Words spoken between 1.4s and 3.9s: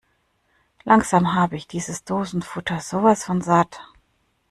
ich dieses Dosenfutter sowas von satt!